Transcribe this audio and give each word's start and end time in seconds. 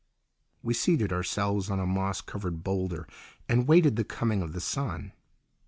We 0.63 0.73
seated 0.73 1.13
ourselves 1.13 1.69
on 1.69 1.79
a 1.79 1.85
moss 1.85 2.21
covered 2.21 2.63
boulder 2.63 3.07
and 3.47 3.67
waited 3.67 3.97
the 3.97 4.03
coming 4.03 4.41
of 4.41 4.51
the 4.53 4.59
sun. 4.59 5.11